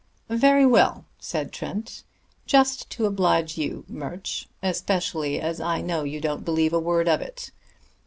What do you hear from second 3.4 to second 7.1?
you, Murch especially as I know you don't believe a word